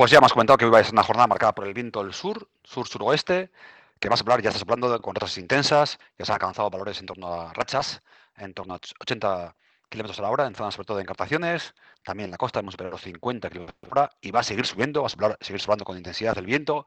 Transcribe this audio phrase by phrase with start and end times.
[0.00, 2.02] Pues ya hemos comentado que hoy va a ser una jornada marcada por el viento
[2.02, 3.50] del sur, sur-suroeste,
[3.98, 7.00] que va a soplar, ya está soplando con rachas intensas, ya se han alcanzado valores
[7.00, 8.02] en torno a rachas,
[8.38, 9.54] en torno a 80
[9.90, 12.72] kilómetros a la hora, en zonas sobre todo de encartaciones, también en la costa hemos
[12.72, 15.60] superado los 50 kilómetros a la hora y va a seguir subiendo, va a seguir
[15.60, 16.86] soplando con intensidad el viento,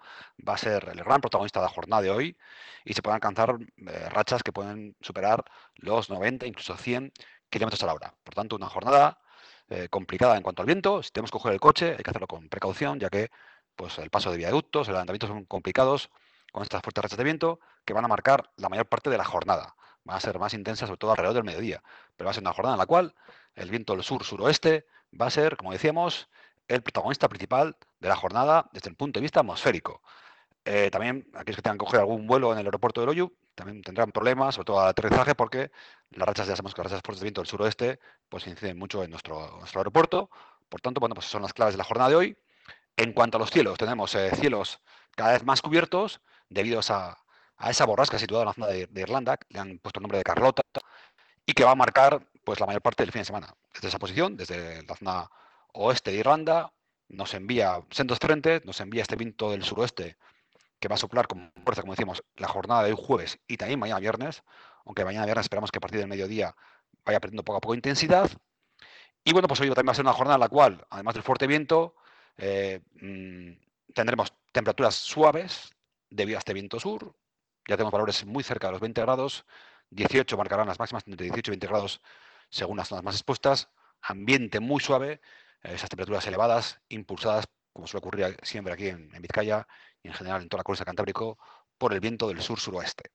[0.50, 2.38] va a ser el gran protagonista de la jornada de hoy
[2.84, 5.46] y se pueden alcanzar eh, rachas que pueden superar
[5.76, 7.14] los 90, incluso 100
[7.52, 8.16] kilómetros a la hora.
[8.24, 9.20] Por tanto, una jornada
[9.74, 11.02] eh, complicada en cuanto al viento.
[11.02, 13.32] Si tenemos que coger el coche, hay que hacerlo con precaución, ya que
[13.76, 16.12] pues, el paso de viaductos, el levantamiento son complicados
[16.52, 19.26] con estas fuertes rachas de viento que van a marcar la mayor parte de la
[19.26, 19.76] jornada.
[20.04, 21.82] Van a ser más intensas, sobre todo alrededor del mediodía.
[22.16, 23.16] Pero va a ser una jornada en la cual
[23.56, 24.86] el viento del sur-suroeste
[25.20, 26.30] va a ser, como decíamos,
[26.68, 30.04] el protagonista principal de la jornada desde el punto de vista atmosférico.
[30.66, 33.82] Eh, también aquellos que tengan que coger algún vuelo en el aeropuerto de Loyu también
[33.82, 35.72] tendrán problemas, sobre todo al aterrizaje, porque
[36.12, 38.00] las rachas, ya sabemos que las rachas fuertes de viento del suroeste
[38.30, 40.30] pues inciden mucho en nuestro, nuestro aeropuerto.
[40.70, 42.38] Por tanto, bueno, pues son las claves de la jornada de hoy.
[42.98, 44.80] En cuanto a los cielos, tenemos eh, cielos
[45.16, 47.18] cada vez más cubiertos debido a esa,
[47.58, 50.24] a esa borrasca situada en la zona de, Irlanda, le han puesto el nombre de
[50.24, 50.64] Carlota,
[51.46, 53.56] y que va a marcar pues la mayor parte del fin de semana.
[53.74, 55.30] Desde esa posición, desde la zona
[55.74, 56.72] oeste de Irlanda,
[57.10, 60.18] nos envía sendos frentes, nos envía este viento del suroeste
[60.84, 63.80] que va a soplar con fuerza, como decíamos, la jornada de hoy jueves y también
[63.80, 64.44] mañana viernes,
[64.84, 66.54] aunque mañana viernes esperamos que a partir del mediodía
[67.06, 68.30] vaya perdiendo poco a poco intensidad.
[69.24, 71.24] Y bueno, pues hoy también va a ser una jornada en la cual, además del
[71.24, 71.96] fuerte viento,
[72.36, 75.74] eh, mm, tendremos temperaturas suaves
[76.10, 77.16] debido a este viento sur.
[77.66, 79.46] Ya tenemos valores muy cerca de los 20 grados.
[79.92, 82.02] 18 marcarán las máximas entre 18 y 20 grados
[82.50, 83.70] según las zonas más expuestas.
[84.02, 85.22] Ambiente muy suave,
[85.62, 89.68] esas temperaturas elevadas, impulsadas, como suele ocurrir siempre aquí en Vizcaya,
[90.04, 91.38] y en general en toda la costa cantábrico
[91.78, 93.12] por el viento del sur-suroeste.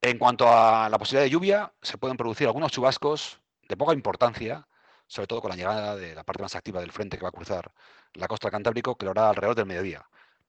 [0.00, 4.66] En cuanto a la posibilidad de lluvia, se pueden producir algunos chubascos de poca importancia,
[5.06, 7.32] sobre todo con la llegada de la parte más activa del frente que va a
[7.32, 7.72] cruzar
[8.14, 10.06] la costa Cantábrico, que lo hará alrededor del mediodía.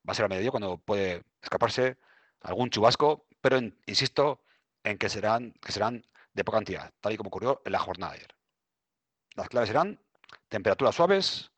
[0.07, 1.97] Va a ser al mediodía cuando puede escaparse
[2.41, 4.41] algún chubasco, pero insisto
[4.83, 8.13] en que serán, que serán de poca cantidad, tal y como ocurrió en la jornada
[8.13, 8.35] de ayer.
[9.35, 9.99] Las claves serán
[10.49, 11.51] temperaturas suaves,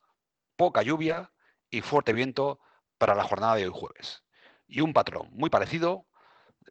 [0.56, 1.30] poca lluvia
[1.70, 2.60] y fuerte viento
[2.98, 4.24] para la jornada de hoy jueves.
[4.66, 6.06] Y un patrón muy parecido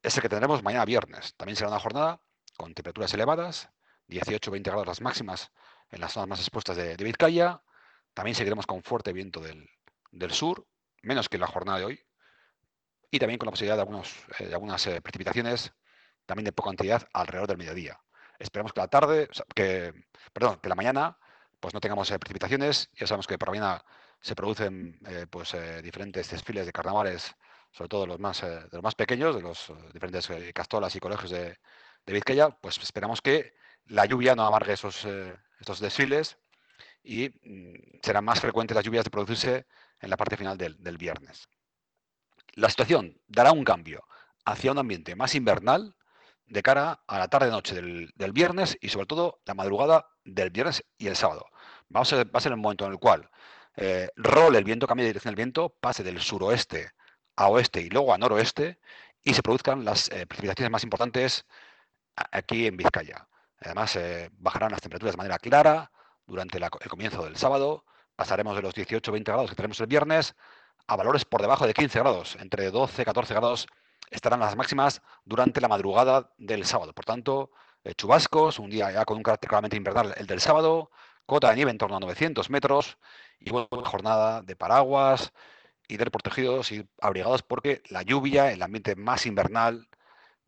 [0.04, 1.36] es el que tendremos mañana viernes.
[1.36, 2.22] También será una jornada
[2.58, 3.70] con temperaturas elevadas,
[4.08, 5.52] 18-20 grados las máximas
[5.90, 7.62] en las zonas más expuestas de, Vizcaya.
[8.14, 9.68] También seguiremos con fuerte viento del,
[10.32, 10.68] sur,
[11.02, 12.06] menos que la jornada de hoy.
[13.12, 15.74] Y también con la posibilidad de, algunos, eh, de algunas eh, precipitaciones,
[16.26, 18.00] también de poca cantidad alrededor del mediodía.
[18.40, 19.94] Esperamos que la tarde, que,
[20.34, 21.18] perdón, que la mañana,
[21.60, 22.90] pues no tengamos eh, precipitaciones.
[22.94, 23.86] Ya sabemos que por la mañana
[24.22, 27.36] se producen eh, pues, eh, diferentes desfiles de carnavales,
[27.72, 31.31] sobre todo los más, eh, de los más pequeños, de los diferentes castolas y colegios
[31.31, 31.58] de,
[32.08, 33.53] Vizcaya, pues esperamos que
[33.86, 35.08] la lluvia no amargue esos,
[35.59, 36.38] estos desfiles
[37.03, 39.66] y mm, serán más frecuentes las lluvias de producirse
[40.00, 41.47] en la parte final del, viernes.
[42.53, 44.03] La situación dará un cambio
[44.46, 45.96] hacia un ambiente más invernal
[46.46, 50.84] de cara a la tarde-noche del, del, viernes y sobre todo la madrugada del viernes
[50.97, 51.47] y el sábado.
[51.90, 53.30] Vamos va a ser el momento en el cual
[53.78, 56.91] eh, rol el viento, cambie de dirección del viento, pase del suroeste
[57.36, 58.80] a oeste y luego a noroeste
[59.24, 61.46] y se produzcan las eh, precipitaciones más importantes
[62.16, 63.28] aquí en Vizcaya.
[63.59, 65.91] Además, eh, bajarán las temperaturas de manera clara
[66.28, 67.85] durante el comienzo del sábado.
[68.16, 70.35] Pasaremos de los 18-20 grados que tenemos el viernes
[70.88, 72.38] a valores por debajo de 15 grados.
[72.40, 73.68] Entre 12-14 grados
[74.12, 76.94] estarán las máximas durante la madrugada del sábado.
[76.94, 77.52] Por tanto,
[77.94, 80.90] chubascos, un día ya con un carácter claramente invernal el del sábado,
[81.25, 82.97] cota de nieve en torno a 900 metros
[83.40, 85.34] y buena jornada de paraguas
[85.88, 89.88] y de protegidos y abrigados porque la lluvia, el ambiente más invernal,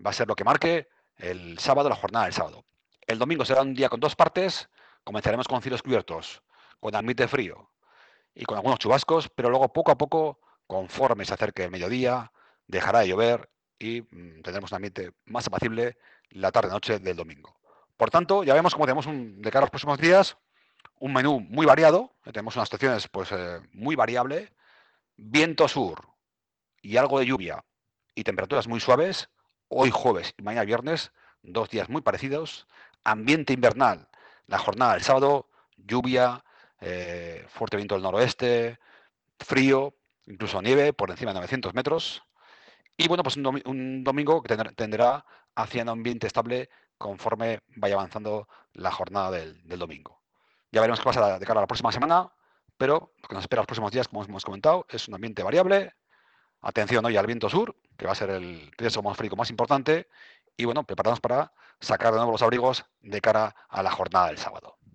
[0.03, 0.87] va a ser lo que marque
[1.17, 2.65] el sábado, la jornada del sábado.
[3.05, 4.69] El domingo será un día con dos partes,
[5.03, 6.43] comenzaremos con cielos cubiertos,
[6.79, 7.71] con ambiente frío
[8.33, 12.31] y con algunos chubascos, pero luego poco a poco, conforme se acerque el mediodía,
[12.67, 13.49] dejará de llover
[13.79, 15.97] y mm, tendremos un ambiente más apacible
[16.31, 17.55] la tarde-noche del domingo.
[17.95, 20.37] Por tanto, ya vemos cómo tenemos un, de cara a los próximos días
[20.99, 24.53] un menú muy variado, tenemos unas estaciones pues, eh, muy variable,
[25.15, 26.09] viento sur
[26.81, 27.63] y algo de lluvia
[28.15, 29.29] y temperaturas muy suaves,
[29.67, 31.11] hoy jueves y mañana viernes,
[31.43, 32.67] dos días muy parecidos,
[33.03, 34.09] ambiente invernal,
[34.47, 36.43] la jornada del sábado, lluvia,
[36.81, 38.79] eh, fuerte viento del noroeste,
[39.39, 39.93] frío,
[40.25, 42.23] incluso nieve por encima de 900 metros,
[42.97, 48.91] y bueno, pues un, domingo que tendrá hacia un ambiente estable conforme vaya avanzando la
[48.91, 50.21] jornada del domingo.
[50.71, 52.31] Ya veremos qué pasa de cara a la próxima semana,
[52.77, 55.93] pero lo que nos espera los próximos días, como hemos comentado, es un ambiente variable.
[56.61, 60.07] Atención hoy al viento sur, que va a ser el riesgo atmosférico más importante.
[60.57, 64.37] Y bueno, preparados para sacar de nuevo los abrigos de cara a la jornada del
[64.37, 64.76] sábado.